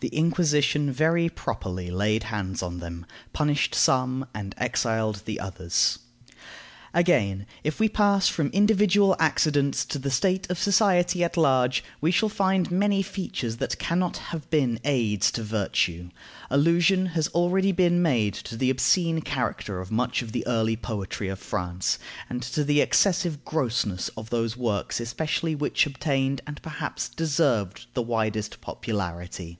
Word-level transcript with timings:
The 0.00 0.08
Inquisition 0.16 0.90
very 0.90 1.28
properly 1.28 1.90
laid 1.90 2.22
hands 2.22 2.62
on 2.62 2.78
them, 2.78 3.04
punished 3.34 3.74
some, 3.74 4.24
and 4.32 4.54
exiled 4.56 5.20
the 5.26 5.38
others. 5.38 5.98
Again: 6.94 7.44
if 7.62 7.78
we 7.78 7.90
pass 7.90 8.26
from 8.26 8.46
individual 8.46 9.14
accidents 9.18 9.84
to 9.84 9.98
the 9.98 10.10
state 10.10 10.48
of 10.50 10.58
society 10.58 11.22
at 11.22 11.36
large, 11.36 11.84
we 12.00 12.10
shall 12.10 12.30
find 12.30 12.70
many 12.70 13.02
features 13.02 13.58
that 13.58 13.78
can 13.78 13.98
not 13.98 14.16
have 14.32 14.48
been 14.48 14.80
aids 14.86 15.30
to 15.32 15.42
virtue. 15.42 16.08
Allusion 16.48 17.04
has 17.08 17.28
already 17.28 17.70
been 17.70 18.00
made 18.00 18.32
to 18.34 18.56
the 18.56 18.70
obscene 18.70 19.20
character 19.20 19.80
of 19.82 19.92
much 19.92 20.22
of 20.22 20.32
the 20.32 20.46
early 20.46 20.76
poetry 20.76 21.28
of 21.28 21.38
France, 21.38 21.98
and 22.30 22.42
to 22.42 22.64
the 22.64 22.80
excessive 22.80 23.44
grossness 23.44 24.08
of 24.16 24.30
those 24.30 24.56
works 24.56 24.98
especially 24.98 25.54
which 25.54 25.84
obtained, 25.84 26.40
and 26.46 26.62
perhaps 26.62 27.06
deserved, 27.10 27.84
the 27.92 28.00
widest 28.00 28.62
popularity. 28.62 29.58